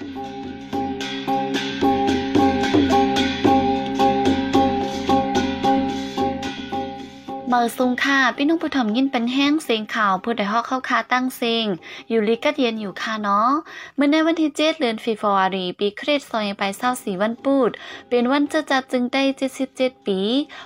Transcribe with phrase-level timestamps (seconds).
[0.00, 11.66] เมื่อซุงค่ะ พี่น้องผู้ถมยินเป็นแห้งเสียงข่าวผู้ใดฮอกเข้าคาตั้งเสียง
[12.08, 13.50] อยู่ลิกัดเย็นอยู่ค่ะเนาะ
[13.96, 17.70] เมื่อในวันที่เจ็ดเดือนฟีฟอรี ปีคริสต์ซอยไปเศร้าสีวันปูด
[18.08, 20.20] เป็นวันจะจัดจึงได้เจ็ดสิบเจ็ดปี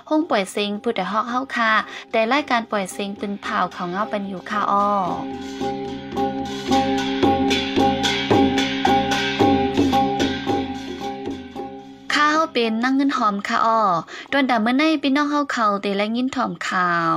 [0.09, 1.71] ห้องปล่อยเสียงผู้ใดฮอกเข้าคา
[2.11, 4.87] แต่รายการปล่อยเสียงปืนเผาของเงาเป็นอยู่ค่ะอ้อ
[12.55, 13.81] เป็นนั่งเงินหอมค่ะอ้อ
[14.31, 17.15] ตวนดาเมื่อในพี่น้องเฮาเขาเตและยินถอมข่าว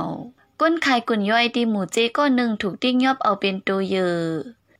[0.61, 4.09] ก้นไข่กุ่นย่อยดีหมูเจก็หนึ่งถูกติ้งยอบเอาเป็นตัวเยอ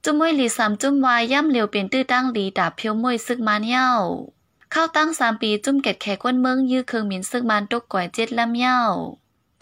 [0.03, 3.89] จุ้มมวยหลีสามจุ้มวายย่ำเร็วเป็นตื้อตั้งหลีดาบเพียวมวยซึกมานเย้า
[4.71, 8.79] เข้าตั้งสามปีจุ้มเก็ดแขกก้นเมืองยื้อเครื่องมินซึกมานตกก่อยเจ็ดลำเย้า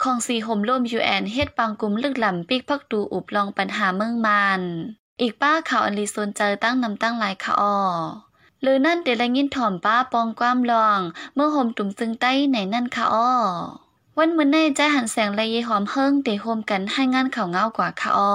[0.02, 4.60] ของสีห่มร่มยูแอนเฮ็ดปังกลุ่มลึกหล่ำปิกพักดูอุบลองปัญหาเมืองมาน
[5.20, 7.76] อีกป้าข่าวอันลีโซนเจอตั้งนำตั้งหลายค่ะอ้อ
[8.62, 11.00] หรือนั่นเดลยินถ่อมป้าปองความลอง
[11.34, 13.30] เมื่อห่มตุ่มซึงใต้ไหนนั่นค่ะอ้อ
[14.18, 18.32] วันมื้อนี้ใจหันแสงและยีหอมเฮิงเตโฮมกันให้งานข่าวเงากว่าค่ะอ้อ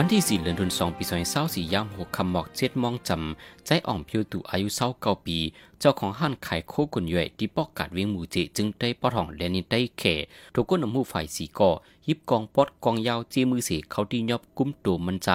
[0.00, 5.38] วันที่สี่เดือนธันวาคมปีสองพันเศร้าสี่ย่ำหกคำหมอกเจ็ดมองจำ ใจอ่อมเพียวตูอายุเศร้าเก้าปี
[5.80, 10.14] เจ้าของห้านขายโคกุนย่อยที่ปอกกาดเวียงหมูเจ จึงได้ปอทองและนินได้แข่
[10.54, 11.70] ทุกคนนำมูฝ่ายสีก่อ
[12.06, 15.28] ยิบกองปอดกองยาวจีมือเสียเขาที่ยอบกุ้มตัวมันใจ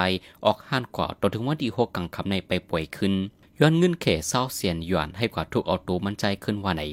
[0.45, 3.14] ออกห้านกว่าต่อถึงวันที่หกกังคำในไปป่วยขึ้น
[3.59, 6.84] ย้อนเงินแข่เศร้าเสียนหยวนให้กว่าทุกเอาตัวมันใจขึ้นว่าไหน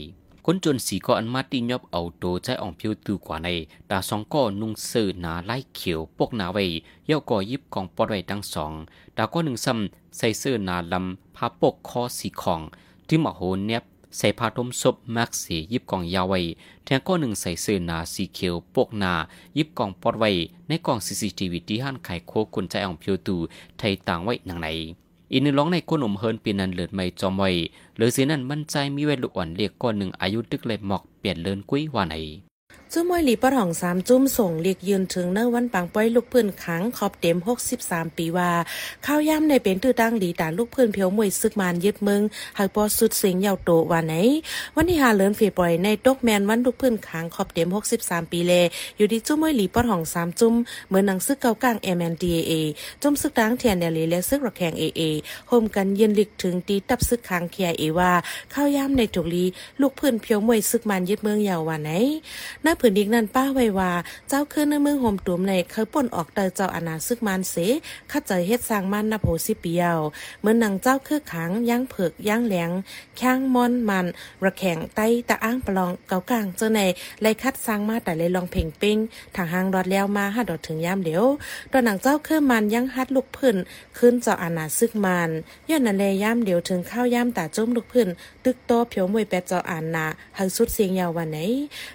[0.44, 3.48] คนจนสีก็อันมาตียอบเอาโตใจอ่องเพิวตูกว่าใน
[3.90, 6.64] ตาสองก็นุ่งเสื้อหนาไล่เขียวปกหนาไว้
[7.06, 8.72] เย่าก่อยิบกองปอดไว้ทั้งสอง
[9.16, 12.60] ตาก็หนึ่งซ้ำใส่เสื้อหนาลำผ้าปกคอสีของ
[13.08, 13.84] ที่มโหเนบ
[14.18, 16.40] ใส่ผ้าทมศพแม็กสียิบกองยาวไว้
[16.84, 19.12] แทงก็หนึ่งใส่เสื้อหนาสีเขียวปกหนา
[19.56, 20.30] ยิบกองปอดไว้
[20.68, 23.36] ในกองซีซีทีวีที่ห้านไข่โคกุนใจอ่องเพิวตู
[23.78, 24.68] ไทยต่างไว้หนังไหน
[25.32, 27.50] อีนึงร้องในก้นอมเฮินปีนันเลือดไม่จอมไว้
[27.96, 32.14] หรือสีนั้นมั่นใจมีเวลุอ่อนเรียกก้อนหนึ่งอายุตึกเลยหมอกเปลี่ยนเลินกุ้ยว่าไหน
[32.94, 38.50] จุ้มมวยหลีปะหองสามจุ้มส่งเรียกยืนถึงเนื้อวันปังป้อยลูกเพื่อนขังขอบเต็มหกสิบสามปีว่า
[39.06, 42.22] ข้าวย่ำในเป็นตื้อตั้งหลีตาลูกเพื่อนเพียวมวยซึกมานยึดมือง
[42.58, 44.14] หากปอสุดเสียงยาวโตว่าไหน
[44.76, 48.52] วันที่หาเลินฝีปล่อยในตกแมนวันลูกเพื่อนขังขอบเต็มหกสิบสามปีเล
[48.96, 50.54] อยู่ที่จุ้มมวยหลีปะหองสามจุ้ม
[50.88, 52.52] เหมือนหนังซึกเก่ากลางเอ็มแอนดีเอ
[53.02, 55.02] จุ้มซึกดังเทียนเดลีและซึกระแขงเอเอ
[55.48, 58.12] โฮมกันเยืนลิกถึงตีตับซึกขังเคียเอว่า
[58.54, 59.44] ข้าวย่ำในถูกลี
[59.80, 61.90] ลูกเพื่อนเพียวมวยซึกมานยึดเมืองยาวว่าไหน
[62.64, 63.92] น้าผืนดินนั้นป้าไว้ว่า
[64.28, 67.56] เจ้าขึ้นในเมืองโฮมตุมในเคยป่นออกเตอเจ้าอาณาซึกมันเส
[68.12, 69.98] ข้าใจเฮ็ดสร้างมันนับโหสิเปียว
[70.42, 72.70] เมื่อนางเจ้าคือขังย่างเผือกย่างแหลง
[73.16, 74.06] แข้งมอนมัน
[74.44, 76.80] ระแข่งไต้ตะอ้างปลองเกากลางเจ้าใน
[77.22, 78.98] ไลคัดสร้างมาแต่เลยลองเพ่งปิ้ง
[79.36, 81.24] ทางหางรอดแล้วมาหัดดถึงยามเดียว
[81.72, 83.56] ตอนหนางเจ้าคือมันย่างฮัดลูกพื้น
[83.98, 85.30] ขึ้นเจ้าอาณาซึกมัน
[85.68, 88.08] ย้อนนั่นเลยยามเดียวถึงข้าวย่ามตาจุ้มลูกพื้น
[88.44, 90.06] ตึกโตเผียวมวยแปดเจ้าอาณา
[90.38, 91.38] หักสุดเสียงยาววันไหน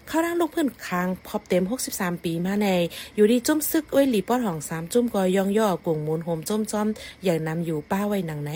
[0.09, 1.63] ข้าวร่างลูกพื้นค้างพอบเต็ม
[1.94, 2.68] 63 ปีมาใน
[3.16, 6.88] อยู่ดีจุ้มซึกอ้วยหลีป้อนห้องสามจุ้มกอยองย่อกลุ่งมูลโฮมจุ้มจอม
[7.24, 8.52] อย่างนำอยู่ป้าไว้หนังไหน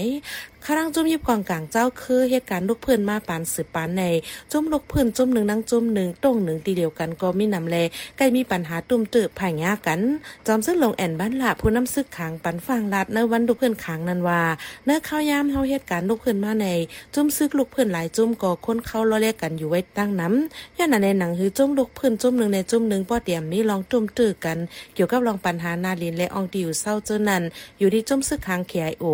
[0.65, 4.03] ข้ารังจุ้มยิบกองกลางเจ้าคือเหตุการณ์ลูกเพื่อนมาปานสืบปานใน
[4.51, 7.75] จุ้มลูกเพื่อนจุ้มหนึ่งนั่งจุ้มหนึ่งตรงหนึ่งตีเดียวกันก็มีนำแล
[8.17, 10.01] ใกล้มีปัญหาตุ่มตืบผ่ายากัน
[10.47, 14.41] จอมซึ่งลงแอนบ้านละผู้นำซึกขังปันฟังลัดในวันลูกเพื่อนขังนันว่า
[14.85, 16.67] เนื้อข้าวยามเฮาเหตุการณ์ลูกเพื่อนมาใน
[17.15, 24.57] จุ้มซึกลูกเพื่อนหลายจุ้มก็ค้นเข้าล้อเลียกันอยู่ไว้ตั้งน้ำย่านในหนังคือจุ้มลูกเพื่อนจุ้มหนึ่งในจุ้มหนึ่งป้อเตรียมมีลองจุ้มตื้อกัน
[24.95, 27.43] เกี่ยวกับลองปัญหานาลินและอองตีอยู่เศร้าเจ้านั้น
[27.79, 29.05] อยู่ที่จุ้มซึกขังเขียโอ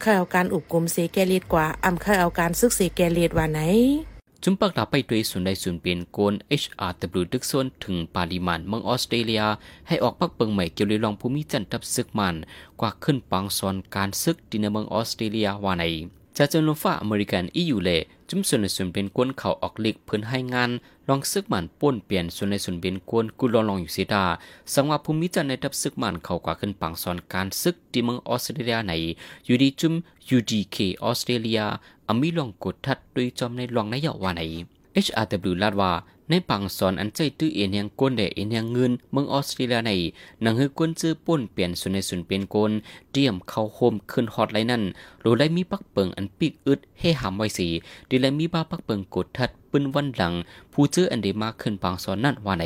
[0.00, 3.60] เคยเอาการอุบกุมเสแกลีดกว่าอำเคยเอาการซึกเสแกลีดว่าไหน
[4.42, 9.42] จุมปักดาไปด้วยส่วนใดส่วนเปลี่ยนโกน HRW ดึกส่วนถึงปาริมาณเมืองออสเตรเลีย
[9.88, 12.34] ให้ออกปักเปิงใหม่เกี่ยวกับรองภูมิจันทับซึกมัน
[12.80, 15.84] กว่าขึ้นปังซอนการซึกดินเมืองออสเตรเลียว่าไหน
[16.38, 17.98] จะจนลฟ้าอเมริกันอีอยู่เล่
[18.28, 20.70] จุ่มส่วนในส่วนเป็นกวนเขาออกลิกเพื่นให้งาน
[21.08, 24.24] ลองซึกมันป้นเปลี่ยนส่วนในส่วนเป็นกวนกุลองลองอยู่เสียดา
[24.72, 28.92] สังว่าภูมิจันในทับซึกมันเขากว่าขึ้นปังสอนการซึกที่เมืองออสเตรเลียไหน
[29.46, 29.94] อยู่ดีจุ่ม
[30.36, 31.60] UDK ออสเตรเลีย
[32.08, 34.42] อมีลองกดทัดด้วยจอมในลองในยาว่าไหน
[35.04, 35.92] HRW ลาดว่า
[36.30, 39.92] ในปังสอนอันใจตื้อเอ็นยังก้นแด่เอ็นยังเงินเมืองออสเตรเลียใน
[40.42, 42.72] หนังฮือก้นจื้อป่นเปลี่ยนสุนในสุนเป็นกน
[43.12, 44.82] เตรียมเข้าโฮมขึ้นฮอตไรนั่น
[45.24, 47.68] รู้ได้มีปักเปิงอันปีกอึดให้หามไว้สี
[48.08, 50.32] ดีและมีบ้าปักเปิงกดทัดปืนวันหลัง
[50.72, 52.64] ผู้จื้ออันเดมาขึ้นปังสอนนั่นว่าใน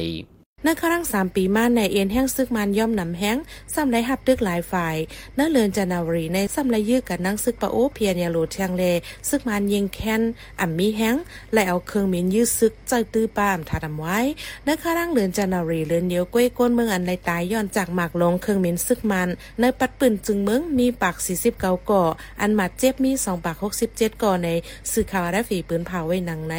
[0.65, 3.39] ในครั้งสามปีมาในเอ็นแห้งซึกมันย่อมนำแห้ง
[3.75, 4.97] ซ้ำไรหับตึกหลายฝ่าย
[5.39, 8.85] นเลือนจันาวรีในซ้ำไรยื้อกับนังซึกปะโอเพียนยาโลเทียงเล
[9.29, 10.23] ซึกมันยิงแค้น
[10.61, 11.17] อ่ำมีแห้ง
[11.53, 14.19] และเอาเครื่องมินยื้อซึกใจตื้อป้ามทาดำไว้
[14.65, 19.29] ในครั้งเลือนจันาวรีเลือนเดียวก้วยก้นเมืองอันไรตายย้อนจากหมากลงเครื่องมินซึกมัน
[19.61, 21.17] ในปัดปืนจึงเมืองมีปาก
[21.53, 22.03] 49ก่อ
[22.41, 23.56] อันหมัดเจ็บมี2ปาก
[23.91, 24.49] 67ก่อใน
[24.93, 26.55] สื่อข่าวและฝีปืนเผาไว้หนังไหน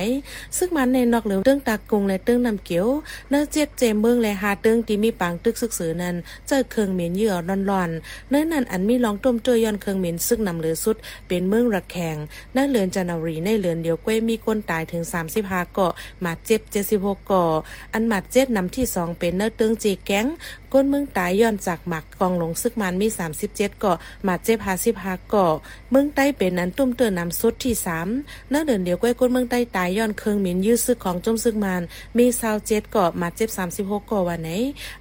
[0.58, 2.88] ซึกมันในนอกเหลือเรื่องตากงและเรื่องนำเกียว
[3.30, 6.16] เนื้อเจ็บเจเมืองและหาเตื้งที่มีปังตึกซึกสือนั้น
[6.48, 7.34] เจอเครื่องเหม็นเยื่อ
[7.70, 10.98] ร่อนๆเนื้อนั้นอันมีลองต้มเจอย้อนเครื่องเหม็นซึกนำเหลือสุด
[11.28, 12.18] เป็นเมืองระแขง
[12.54, 15.04] ในเลือนจันทรีในเลือนเดียวก้วยมีคนตายถึง
[15.40, 16.62] 35เกาะหมาดเจ็บ
[16.92, 17.54] 76เกาะ
[17.94, 20.28] อันหมาดเจ็บนำที่ 2 เป็นเนื้อเตื้งจีแก๊ง
[20.74, 24.58] ก้นเมืองตายย้อนจากหมักกองหลงซึกมันมี 37เกาะหมาดเจ็บ
[24.94, 25.54] 55เกาะ
[25.92, 27.74] เมืองใต้เป็นนั้นตุ้มเตือนนำสุดที่
[28.14, 31.82] 3เนื่อเดือนเดียวก้วยก้นเมืองใต้ตายย้อนเครื่องเหม็นยื้อซึกของจมซึกมัน
[32.18, 32.26] มี
[32.58, 34.52] 27เกาะหมาดเจ็บ30 26ก่อวันไหน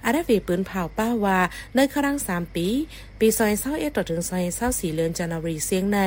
[0.03, 1.39] อาได้ฝีปืนเผาป้าว่า
[1.75, 2.67] ในครั้ง3 ปี
[3.19, 5.99] ปีซอยเศร้าเอต่อถึงซอยเศร้าสีเลือนจันทรีเสียงใน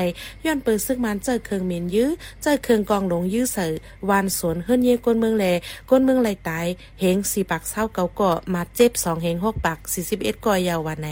[0.45, 2.11] ย้อนปืนซึกมันเจอเครื่องเมียนยื้อ
[2.43, 3.73] เจอเครื่องกองหลงยื้อเสือ
[4.11, 5.53] วานสวนเฮือนเย่ก้นเมืองแหล่
[5.91, 6.67] ก้นเมืองไหลตาย
[7.01, 11.09] เหงสี่ปากเศร้าเก่าก่อมาเจ็บสองเหงหกปากสี่สิบเอ็ดก่อยาววันไหน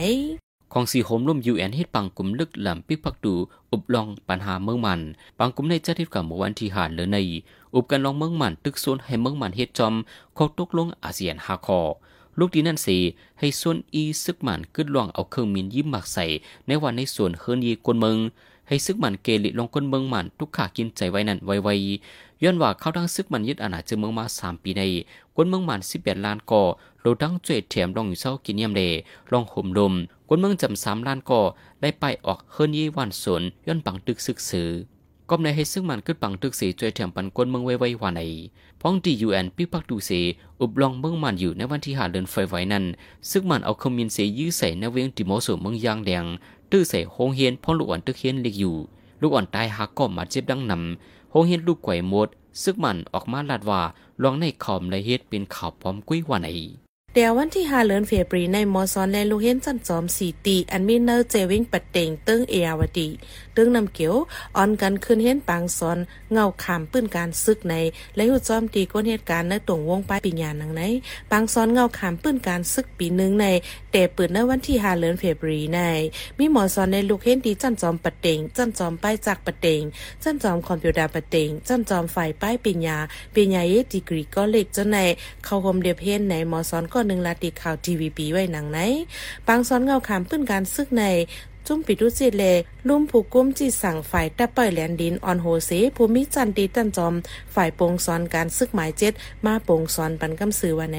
[0.73, 3.35] ของสีโฮมร่วมยูแอนเฮ็ดปังกลุ่มลึกหลำปิกพักดู
[3.73, 5.01] อุบลองปัญหาเมืองมัน
[5.39, 7.19] ปังกลุ่มในจัดทิศกับเมื่อวันที่หานเหลือใน
[7.75, 9.95] อุบกันลองเมืองมันตึกโซนให้เมืองมันเฮ็ดจอม
[10.35, 11.81] เขาตกลงอาเซียนหาคอ
[12.39, 12.97] ลูกดีนั่นสิ
[13.39, 16.25] ให้ส่วนอีซึกมันขึ้นลองเอาเครื่องมินยิ้มหมักใส่
[16.67, 18.17] ในวันในส่วนเฮิรนยีกวนเมือง
[18.69, 24.83] ให้ซึกมันเกลิลงกวนเมืองมันทุกขากินใจไว้นั่นไวๆย้อนว่าเข้าดังซึกมันยึดอาณาจักรเมืองมาสามปีใน
[25.35, 26.63] กวนเมืองมันสิบแปดล้านก่อ
[27.03, 28.83] โลดังจ่วยแถมลองอยู่เศร้ากินยำเล
[29.33, 29.95] ลองห่มลม
[30.29, 31.41] กวนเมืองจำสามล้านก่อ
[31.81, 34.71] ได้ไปออกเฮิรนยี่วันสนย้อนปังตึกซึกสือ
[35.29, 38.23] ก็ในให้ซึ่งมันขึ้นปังตึกสีจวยแถมปันกวนเมืองไว้ไว้วันไหน
[38.81, 40.11] พ้องดียูแอนปิกปักดูเส
[40.61, 42.85] อุบลองเมืองมันอยู่ในวันที่หาเดินไฟไว้นั้น
[43.31, 46.25] ซึ่งมันเอาคอมมินเสยื้อใส่ในเวียงติโมโซเมืองยางแดง
[46.71, 48.77] ตื้อใส่โฮงเฮียนพ้องลูกอ่อนตึกเฮียนเล็กอยู่
[49.21, 52.29] ลูกอ่อนตายหักก็มาเจ็บดังนำโฮงเฮียนลูกไก่หมด
[52.63, 53.81] ซึ่งมันออกมาลาดว่า
[54.23, 56.49] ลองในคอมและเฮ็ดเป็นข่าวพร้อมกุ้ยวันไหน
[57.15, 63.09] เดี๋ยววันที่5เลือนเฟบรีในมอซอนและลูเฮนจันจอมสีตี อันมีเนอร์เจวิงปัดเต็งตึ้งเออาวดี
[63.57, 64.15] ตึงนำเกียว
[64.57, 65.99] ออนกันขึ้นเห็นปางซอน
[66.33, 67.75] เงาขามปื้นการซึกใน
[68.17, 70.83] และหูจอมตีก้นเหตุการณ์ในตรงวงป้ายปีญานังใน
[71.31, 73.47] ปางซอนเงาขามปื้นการซึกปีหนึ่งใน
[73.93, 75.81] แต่เปิดในวันที่5เดือนเฟบรีใน
[76.39, 79.83] มีหมอซอนในลูกเฮนดีจันจอมปัดเต็งจันจอมป้ายจากปัดเต็ง
[80.23, 82.99] จันจอมคอมพิวเตอร์ปัดเต็งจันจอมฝ่ายป้ายปีญา
[83.35, 84.99] ปีญาเยดีกรีก็เล็กจนใน
[85.45, 88.79] เข้าคมเดียเฮนในหมอซอนก็หนึ่งลาติข่าวทีวีปีไว้หนังไหน
[89.47, 91.05] ปางซ้อนเงาขามปื้นการซึกใน
[91.67, 92.45] จุ้มปิดุจิเล
[92.89, 97.15] ลุ่มผูกกุ้มจีสั่งฝ่ายตะเปิดแหลนดินออนโฮเสภูมิจันตีตันจอม
[97.55, 99.13] ฝ่ายปงซอนการซึกหมายเจ็ด
[99.47, 100.99] มาปงซอนปันกำสือวันไหน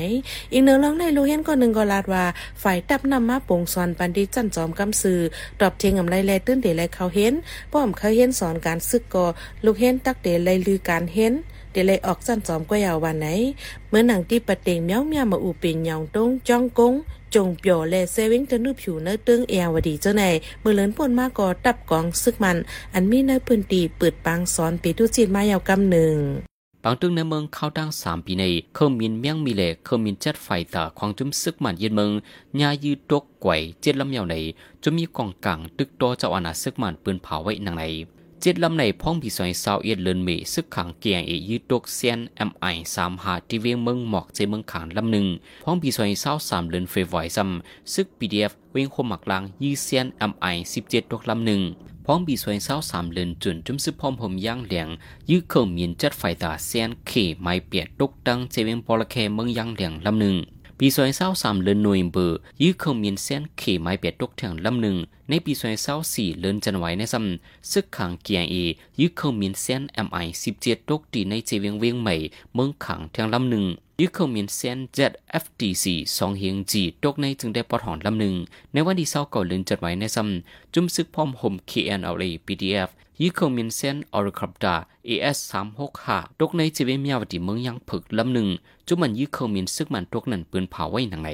[0.53, 2.25] อีกหนึ่งร้องในลูเห็นก็หนึ่งก็ลาดว่า
[2.63, 5.19] ฝ่ายตับนำมาปงซอนปันดีจันจอมกำสือ
[5.59, 7.33] ตอบเทียงอำไรแลตื้นเดลัยเขาเห็น
[7.71, 9.25] ป้อมเขาเห็นสอนการซึกก็
[9.65, 11.33] ลูกเห็นตักเดลัยลือการเห็น
[11.73, 13.27] เดลัยออกจันจอมก็ยาววันไหน
[13.89, 16.93] เมื่อหนังที่ประเต็งเมียวเมียมาอูเป็นยองตงจ้องกง
[17.35, 20.23] จงเปียวและเซวิงจะนึบผิวเนื้อตึงเอวดีเจ้าใน
[20.63, 22.57] มือเลินป่นมากก็ตับกองซึกมัน
[22.93, 26.15] อันมีในพื้นตีเปิดปังสอนปีตุจีนมายาวกำหนึ่ง
[26.83, 32.09] บางตึงในเมืองเข้าดังสามปีในเครื่องมินเมียงมีเหล็กเครื่องมินเจ็ดไฟตาของจุ้มซึกมันเย็นเมือง
[32.61, 34.35] ยายืดตกไกวเจ็ดลำเยาวใน
[34.83, 37.83] จะมีกองกลางตึกโตเจ้าอาณาซึกมันปืนเผาไว้หนังใน
[38.45, 45.25] เจ็ดลำในพ้องผีซอยสาวเอียดเลินเมซึกขังเกียงเอยืดตกเซียนเอ็มไอสามหาที่เวียงเมืองหมอกเจเมืองขางลำหนึ่ง
[45.63, 47.49] พ้องผีซอยสาวสามเลินเฟวอยซัม
[47.93, 51.61] ซึกปีดีเอฟเวียงคมหมักลางยืดเซียนเอ็มไอสิบเจ็ดตกลำหนึ่ง
[52.05, 54.87] พ้องบีสวยเศร้าสามเลินจุนจุ้มซึพร้อมผมย่างเหลียง
[55.29, 60.37] ยื้อเข่ามีนจัดไฟตาเซียนเขไม้เปียดตกดังเจเวงปอละเคเมืองย่างเหลียงลำหนึ่ง
[60.85, 64.97] ปีสวยเศร้าสามเลินหน่วยเบอร์ยื้อเข่ามีนเซียนเขไม้เปียดตกแถงลำหนึ่ง
[65.29, 68.55] ในปีสวยเศร้าสี่เลินจันไว้ในซ้ำซึกขังเกียงเอ
[68.99, 72.15] ยื้อเข่ามีนเซียนเอ็มไอสิบเจ็ดตกตีในเจเวงเวียงใหม่
[72.53, 73.65] เมืองขังแถงลำหนึ่ง
[73.99, 75.85] ยึดเข้ามีนเซน ZFTC
[76.17, 78.35] สองเฮียงจีตกในจึงได้ปอดหอนลำหนึ่ง
[78.73, 82.89] ในวันที่เศร้าเก่าเลือนจัดไว้ในซ้ำจุ่มซึกพร้อมห่ม KNLA PDF
[83.21, 84.75] ยึดเข้ามีนเซนออร์คับดา
[85.09, 88.47] AS สามหกห้าตกในจีเวมียาวดีเมืองยังผึกลำหนึ่ง
[88.87, 91.31] จุมันยึดเข้ามีนซึกมันตกนั่นปืนเผาไว้หนังไหน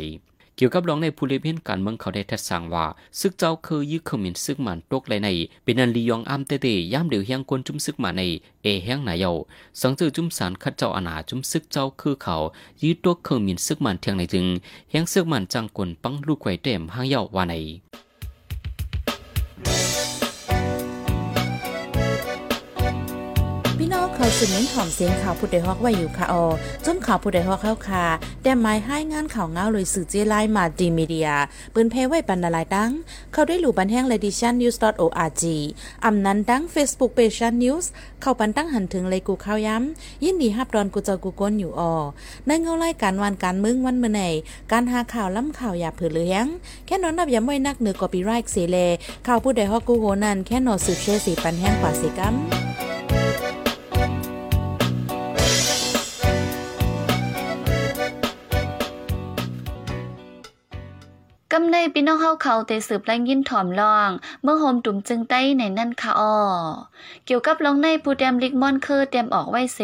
[0.56, 2.86] เกี่ยวกับรองในผู้เลเพียนการเมืองเขาได้ทัดสั่งว่า
[3.20, 5.30] ซึกเจ้าคือยึดขมินซึกมันตกไรใน
[5.64, 8.22] เป็นนันลียองอามเตเตย่ามเดียวเฮียงกวนจุ้มซึกมาใน
[8.64, 9.32] เอแห้งนายา
[9.80, 12.36] สังเจอจุ้มสารคัดเจ้าอาณาจุ้มซึกเจ้าคือเขา
[12.82, 14.46] ยืดตัวเครื่องมินซึกมันเทียงในจึง
[14.90, 17.56] เฮียงซึกมันจังกวนปังลูกไข่เต็มห้างเยาว่าใน
[24.38, 26.46] สุดเน้นหอมเสียงข่าวผู้ใดฮอกไว้อยู่ค่ะออ
[26.86, 28.06] จุ้มข่าวผู้ใดฮอกเข้าค่ะ
[28.44, 31.30] แต่หมายให้งานข่าวเงาเลยสื่อเจไลมาดีมีเดีย
[31.74, 32.92] ปืนเพไว้ปันนาลายดัง
[33.34, 35.44] เข้าได้หลู่บันแห้งเลดิชันนิวส์ .org
[36.06, 41.94] อำนั้นดัง Facebook p a g e นิวส์เข้าปันตั้งหันถึงเลยกูข้าวย้ำ ยินดีฮับดอนกูเจอกูก้นอยู่ออ
[42.48, 44.22] ในเงาไล่การวันการมึงวันเมื่อไหน
[44.72, 46.46] การหาข่าวล้ำข่าวอย่าเผือเลี้ยง
[46.86, 48.78] แค่นอนนับย้ำไว้นักเหนือกอปีไรค์เสเล
[49.28, 52.69] ข่าวผู้ใดฮอกกูโหนันแค่นอสืบเชื่อสีปันแห้งกว่าสีกัม
[61.62, 64.10] กำในพี่น้องเฮาเขาเตสืบแรงยินถ่อมลอง
[64.44, 66.36] เมื่อโฮมตุ่มจึงใต้ในนั่นค่ะอ้อ
[67.26, 69.80] เกี่ยวกับลองในผู้แดมลิกมอนคือเตรียมออกไว้เส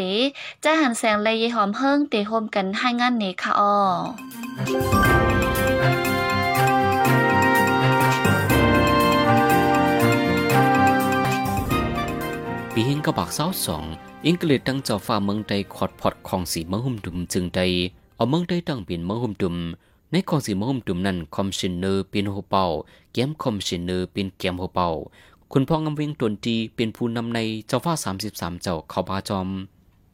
[0.64, 3.76] จะหันแสงเลยยหอมเฮิงเตโฮมกันให้งานนี้ค่ะอ้อ
[12.74, 13.84] ปีหิงกระบักเศร้าสอง
[14.26, 17.62] อังกฤษตั้งเจ้าฟ้าเมืองใดขอดพอดของสีมะหุ่มดุมจึงใด
[18.18, 19.58] เอาเมืองใดตั้งเป็นมะหุ่มดุม
[20.12, 22.66] ในของสีมะหุ่มดุมนั้นคอมชินเนอร์เป็นหัวเป่า
[23.14, 24.90] แก้มคอมชินเนอร์เป็นแก้มหัวเป่า
[25.52, 29.50] คุณพ่องำเวงตวนตีเป็นผู้นำในเจ้าฟ้าสามสิบสามเจ้าเขาบาจอม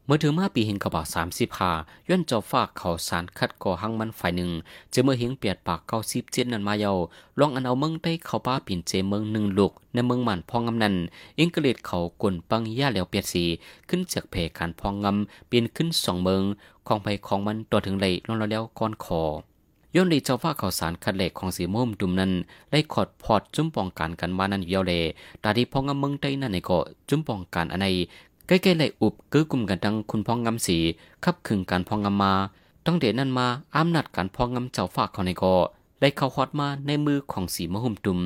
[0.05, 1.71] เมื่อถึงมาปีเห็นกบะสามสิบห้า
[2.09, 4.51] ย้อนเจ้าฟ้าเขาสารคัดก่อหังมันฝ่ายหนึ่ง
[4.93, 6.91] จะเมื่อเห็นเปียดปากเก้าสิบเจ็ดนั้นมาเยา
[7.39, 10.95] ลองอันเอาเมืองได้เขาป้าปิ่นเจเมืองหนึ่งลูกในเมืองหมันพองงำนั้น
[11.39, 13.43] อิงกฤษเขากลปังย่าแล้วเปียดสี
[13.89, 16.43] ขึ้นจากเพการพองงำเปลี่ยนขึ้นสองเมือง
[16.87, 19.21] ของไปของมันตัวถึงไหลลงแล้วก้อนคอ
[19.95, 22.31] ย้อนดีเจ้าฟ้าข่าวสารคัดเหล็กของสีม่วมดุมนั้น
[22.71, 24.93] ได้ขอดพอดจุ้มปองกันกันมานั้นเยียวเล
[25.43, 26.79] ตาที่พองงำเมืองใต้นั่นในก็
[27.09, 27.87] จุ้มปองกันอันใน
[28.47, 30.77] ใกล้ๆไหลอุบกือกลุ่มกันดังคุณพองงำสี
[31.23, 32.33] ขับขึงการพองงำมา
[32.85, 35.55] ต้องเดนั้นมาอำนาจการพองงำเจ้าฟ้าเขาในก็
[36.01, 38.19] ได้เข้าฮอดมาในมือของสีมะหุ่มตุม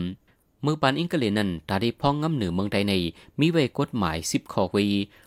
[0.65, 2.93] มือปานอิงกะเลนั้นตาดีพองงำเหนือเมืองใดใน
[3.39, 4.83] มีไว้กฎหมายสิบข้อไว้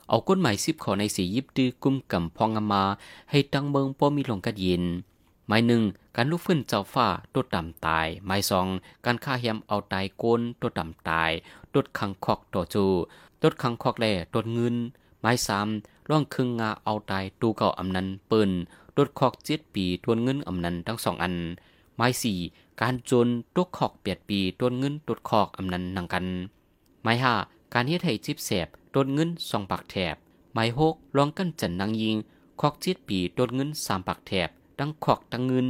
[0.09, 2.83] เอากฎหมายสิบข้อในสียิบดื้อกุมกำพองงำมา
[3.31, 4.85] ให้ตั้งเมืองพอมีลงกัดเย็น
[5.49, 5.83] หมายหนึ่ง
[6.17, 8.67] การลุกฟื้นเจ้าฟ้าตัวต่ำตายหมายสอง
[9.05, 11.31] การฆ่าเหียมเอาตายโกนตัวต่ำตาย
[11.73, 12.85] ตัวขังคอกต่อจู
[13.43, 14.77] ตัวขังคอกแล่ตัวเงิน
[15.23, 15.69] หมายสาม
[16.11, 18.51] ร่องคึงงาเอาตายตูเก่าอำนันเปิ้น
[18.97, 21.35] ตัวคอกเจ็ดปีตัวเงินอำนันทั้งสองอัน
[21.97, 22.39] หมายสี่
[22.81, 26.27] การจนตัวคอกเปียดปีตัวเงินตัวคอกอำนันนังกัน
[27.03, 27.35] หมายห้า
[27.75, 30.17] การเฮ็ดให้จิบแสบตัวเงินสองปากแถบ
[30.55, 32.17] หมายหกลองกันจันนางยิง
[32.61, 34.49] คอกเจ็ดปีตัวเงินสามปากแถบ
[34.79, 35.67] ดังขอกดังเงิน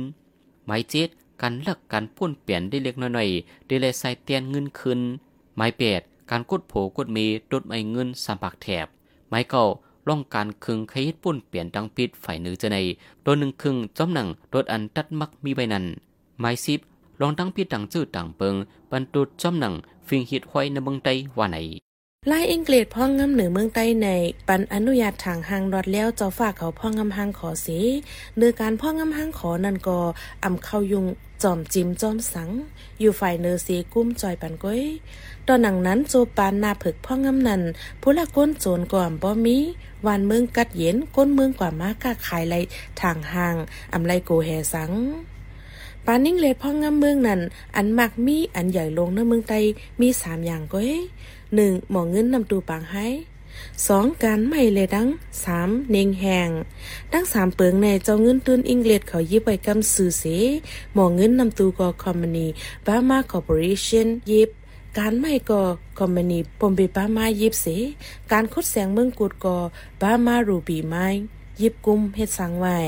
[0.66, 1.08] หมายเจ็ด
[1.42, 5.00] การเลิกการป้วนเปลี่ยนได้เล็กน้อยๆได้เลยใส่เตียนเงินคืน
[5.56, 6.00] หมายแปด
[6.30, 7.18] การกดโผกดเม
[7.50, 8.86] ตดไม่เงินสามปากแถบ
[9.30, 9.64] หมายเก้า
[10.08, 12.78] ล่องการคึงขยิดป้วนเปลี่ยนดังปิดฝ่ายหนือจะใน
[13.24, 15.84] ตัวหนึ่งคึงจอมหนังรถอันตัดมักมีใบนั้น
[16.40, 16.80] หมายสิบ
[17.20, 18.54] ลองตั้งปิดดังจื้อต่างเปิง
[18.90, 19.74] บรรทุดจอมหนัง
[20.06, 21.56] ฟิงฮิดไว้ในเมืองใต้ว่าไหน
[22.32, 24.08] ลายอังกฤษพ่องงำเหนือเมืองใต้ใน
[24.48, 27.78] ปันอนุญาตทางหางรอดแล้วเจ้าฝากเขาพ่องงำหางขอเสี
[28.36, 29.98] เนื้อการพ่องงำหางขอนั่นก็
[30.44, 31.06] อำเข้ายุง
[31.42, 32.50] จอมจิมจอมสัง
[33.00, 34.82] อยู่ฝ่ายเนื้อเสีกุ้มจอยปันก้อย
[35.46, 37.62] ตอนหนังนั้นโจปานนาผึกพ่องงำนัน
[38.02, 39.58] ผู้ละก้นโจรก่อมบ่มี
[40.06, 42.54] วานเมืองกัดเย็นก้นเมืองกว่ามากาขายไร
[43.00, 43.56] ทางหาง
[43.94, 44.92] อำไรโกแหสัง
[46.10, 47.40] ปานิ่งเลดพ่องงำเมืองนั้น
[47.76, 49.54] อันมักมีอันใหญ่ลงในเมืองไต
[50.00, 50.92] มีสามอย่างก้อย
[51.54, 53.06] หนึ่งหมอเงินนำตูปางให้
[53.86, 55.08] สองการไม่เลยดัง
[55.44, 56.50] สามเนงแหง
[57.12, 60.24] ดังสามเปิงในเจ้าเงินตื้นอังกฤษเขายิบไปกำสื่อเส
[60.94, 62.46] หมอเงินนำตูกอคอมมานี
[62.86, 64.50] บามาคอร์ปอเรชั่นยิบ
[64.98, 65.62] การไม่ก็
[65.98, 67.66] คอมมานีปมเบบ้ามายิบเส
[68.32, 69.56] การคดแสงเมืองกุดก็
[70.00, 71.06] บ้ามารูบีไม้
[71.60, 72.78] ยิบกุมเฮ็ดสังไว้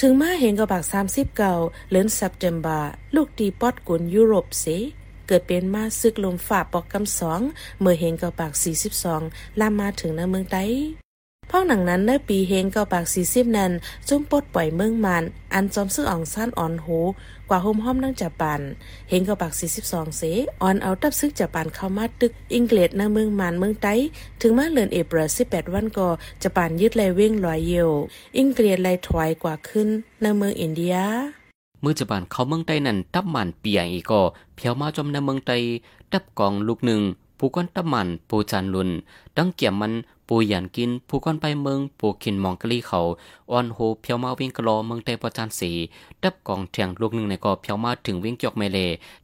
[0.00, 1.54] ถึงมาเห็นกระบาก30เก่า
[1.90, 2.80] เลือนสับเดมบา
[3.14, 4.64] ลูกตีปอดกุนยุโรปเส
[5.26, 7.40] เกิดเป็นมาซึกลมฝ่าปอกกำสอง
[7.80, 8.52] เมื่อเห็นกาปาก
[9.06, 10.64] 42ลามมาถึงในเมืองไต้
[11.54, 13.72] พ่อหนังนั้นในปีเฮงเกาปาก40นั้น
[14.08, 16.86] จุ้มปดปล่อยเมืองมัน อันจอมซึ่งอ่องซ่านอ่อนโห
[17.48, 18.60] กว่าโฮมห้อมนั่งจับปัน
[19.08, 19.52] เฮงเกาปาก
[19.84, 20.22] 42เส
[20.62, 23.94] อ่อนเอาตับซึกจับปันเข้ามาตึกอังกฤษในเมืองมันเมืองไต้
[24.40, 25.18] ถึงมาเลือนเอเปร
[25.48, 26.08] 18วันก็
[26.42, 27.90] จะปานยึดไลเว้งลอยเยว
[28.38, 29.88] อังกฤษไลถอยกว่าขึ้น
[30.22, 30.96] ในเมืองอินเดีย
[31.80, 34.20] เมื่อจะบานเขาเมืองใต้นั้นตับมันเปียงอีกก็
[34.54, 35.56] เพียวมาจอมในเมืองใต้
[36.12, 37.02] ตับกองลูกหนึ่ง
[37.44, 38.90] ผู้ก้อนตับมันปูจานลุน
[39.36, 39.92] ดังเกี่ยมมัน
[40.28, 43.00] ปูหยันกินผู้ก้อนไปเมืองปูขินมองกะลีเขา
[43.50, 45.70] อ่อนโหเพียวมาวิ่งกะลอเมืองใต้ประจานสี
[46.22, 48.78] ตับกองเทียงลูกหนึ่งในก็เพียวมาถึงวิ่งจอกเมเล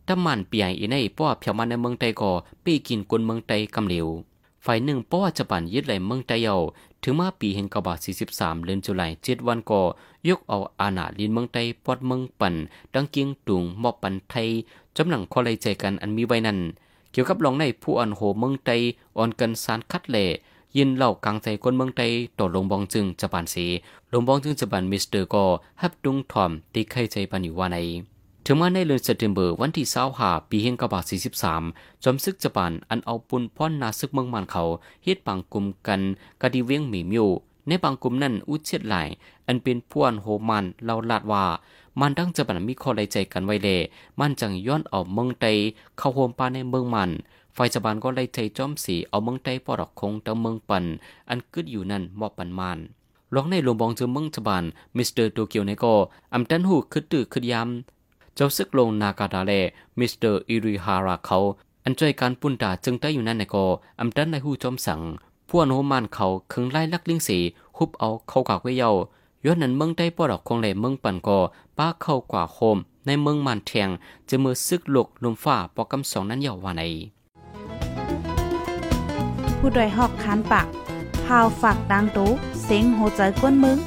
[0.06, 2.30] ตับมันเปียอีในป้อเพียวมาในเมืองใต้ก็
[2.64, 4.06] ปีกินกวนเมืองใต้กำเหลว
[4.64, 6.56] ฝ่ายหนึ่งป้อจะปั่นยึดไหลเมืองใต้เยา
[7.02, 7.94] ถึงมาปีแห่งกบา
[8.28, 9.80] 43 เดือนจุลาย7วันก็
[10.28, 12.54] ยกเอาอาณาลินเมืองใต้ปอดเมืองปัน
[12.94, 14.48] ดังเกียงตุงมอบปันไทย
[14.96, 16.60] จำหนังคอไลใจกันอันมีไว้นั้น
[17.12, 18.76] เกี่ยวกับลองในผู้อ่อนโหเมืองใต้
[19.16, 20.26] อ่อนกันสารคัดแหล่
[20.76, 22.02] ยินเหล่ากลางใจคนเมืองไต
[22.38, 23.66] ต่อลงบองจึงจะปานสี
[24.12, 25.44] ลงบองจึงจะบันมิสเตอร์ก็
[25.80, 27.78] ฮับดุงทอมตีไข่ใจปันอยู่ว่าใน
[28.46, 31.00] ถึงมาในเดือนเซปเทมเบอร์วันที่2หาปีเฮงกบา
[31.50, 34.62] 43จอมซึกจะปานอันเอาปุ่นพ่อนนาซึกเมืองมันเขา
[35.04, 36.00] เฮ็ดปังกลุ่มกัน
[36.42, 37.28] กะดีเวียงหมีมิว
[37.68, 38.96] ในบางกลุ่มนั้นอุเชิดหล
[39.46, 41.44] อันเป็นพวนโฮมันเราลาดว่า
[42.00, 43.68] มันดังจะบันมีข้อใดใจกันไว้เล
[44.18, 45.46] มันจังย้อนเอาเมืองไต
[45.98, 47.10] เข้าโฮมปาในเมืองมัน
[47.54, 50.84] ไฟจะบานก็ไล่ใจจอมสีเอาเมืองไตปอดอกคงตะเมืองปัน
[51.30, 52.78] อันกึดอยู่นั่นมอบปันมัน
[53.34, 54.64] ลองในหลมบองเจอเมืองจะบาน
[54.96, 55.94] มิสเตอร์โตเกียวในก็
[56.34, 57.68] อำตันหูคึดตื้อคึดยาม
[58.34, 59.52] เจ้าซึกลงนากาดาเล
[59.98, 61.38] มิสเตอร์อิริฮาราเขา
[61.84, 63.64] อันใจการปุ่นตาจึงได้อยู่นั่นในก็
[64.00, 65.00] อำตันในหูจอมสั่ง
[65.48, 67.38] พวกโนมันเขาคึงไล่ลักลิงสี
[67.76, 68.90] ฮุบเอาเข้ากากไว้เยา
[69.44, 71.38] ย้อนนั้นเมืองได้ปอดอกคงแหลเมืองปันก็
[71.78, 73.88] ป้าเข้ากว่าโฮมในเมืองมันแทง
[74.28, 76.82] จะมือซึกหลกลมฟ้าปอกำสองนั้นเยาว่าใน
[79.58, 80.66] ผู้ดยหอกคันปาก
[81.24, 82.30] พาวฝากดังตู้
[82.64, 83.78] เซ็งโหใจกวนมึง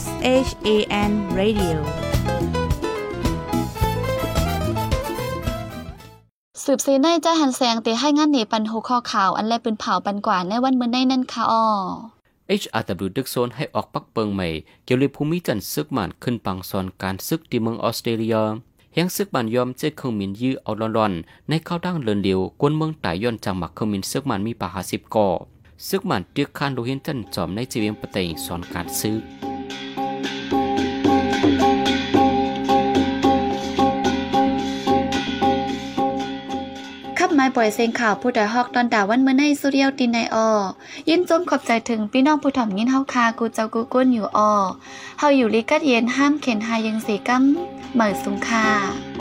[0.00, 0.04] S
[0.46, 0.68] H A
[1.08, 2.11] N Radio
[6.66, 11.64] สืบซีในใจหันแสงเตให้งานเหนปันโหข้อข่าวอันแลปืนเผาปันกว่าในวันเมื่อในนั่นค่ะอ้อ
[12.60, 14.48] HRW ดึกโซนให้ออกปักเปิงใหม่
[14.84, 18.36] เกี่ยวกับภูมิจันทร์ซึกมันขึ้นปังซอนการซึกที่เมืองออสเตรเลีย
[18.96, 25.28] ยังซึกมันยอมเจ็ดเครื่องมินยื้อเอาร้อนๆในเข้าดั้งเลินเดียวกวนเมืองตายย้อนจังหมักเครื่องมินซึกมันมีป่าหาสิบก่อ
[25.88, 29.51] ซึกมันเตียกคานโดเห็นจันจอมในจีเวียงปะเตงสอนการซึก
[37.54, 40.48] ปล่อยเสียงข่าวผู้ใดฮอกตอนดาวันเมื่อในสุเรียวตินในออ
[41.08, 44.52] ยินจมขอบใจถึงพี่น้องผู้ถ่อมยินเฮาคากูเจ้ากูก้นอยู่ออ
[45.18, 47.42] เฮาอยู่ลิกัดเย็นห้ามเข็นหายังสีกัม
[47.94, 49.11] เหมือสุงคา